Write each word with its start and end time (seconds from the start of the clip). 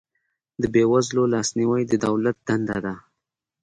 د 0.61 0.63
بې 0.73 0.83
وزلو 0.91 1.23
لاسنیوی 1.33 1.81
د 1.87 1.93
دولت 2.05 2.35
دنده 2.47 2.77
ده 2.85 2.93